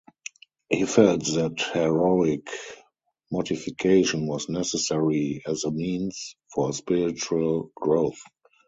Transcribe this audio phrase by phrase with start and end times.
[0.71, 2.49] He felt that heroic
[3.29, 8.17] mortification was necessary as a means for spiritual growth.